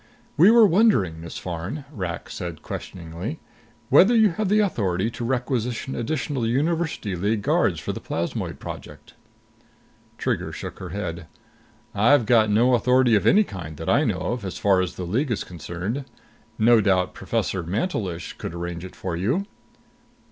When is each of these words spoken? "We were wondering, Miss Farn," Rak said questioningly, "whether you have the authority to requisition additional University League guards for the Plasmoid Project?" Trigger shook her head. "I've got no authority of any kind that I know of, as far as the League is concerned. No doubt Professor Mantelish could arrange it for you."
"We 0.35 0.49
were 0.49 0.65
wondering, 0.65 1.21
Miss 1.21 1.37
Farn," 1.37 1.85
Rak 1.91 2.27
said 2.31 2.63
questioningly, 2.63 3.39
"whether 3.89 4.15
you 4.15 4.29
have 4.31 4.49
the 4.49 4.57
authority 4.57 5.11
to 5.11 5.23
requisition 5.23 5.93
additional 5.95 6.47
University 6.47 7.15
League 7.15 7.43
guards 7.43 7.79
for 7.79 7.93
the 7.93 7.99
Plasmoid 7.99 8.57
Project?" 8.57 9.13
Trigger 10.17 10.51
shook 10.51 10.79
her 10.79 10.89
head. 10.89 11.27
"I've 11.93 12.25
got 12.25 12.49
no 12.49 12.73
authority 12.73 13.13
of 13.13 13.27
any 13.27 13.43
kind 13.43 13.77
that 13.77 13.89
I 13.89 14.03
know 14.03 14.17
of, 14.21 14.43
as 14.43 14.57
far 14.57 14.81
as 14.81 14.95
the 14.95 15.05
League 15.05 15.29
is 15.29 15.43
concerned. 15.43 16.05
No 16.57 16.81
doubt 16.81 17.13
Professor 17.13 17.61
Mantelish 17.61 18.33
could 18.39 18.55
arrange 18.55 18.83
it 18.83 18.95
for 18.95 19.15
you." 19.15 19.45